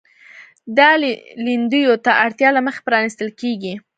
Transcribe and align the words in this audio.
دا 0.77 0.89
لیندیو 1.45 1.91
د 2.05 2.07
اړتیا 2.23 2.49
له 2.55 2.61
مخې 2.65 2.81
پرانیستل 2.87 3.29
کېږي. 3.41 3.73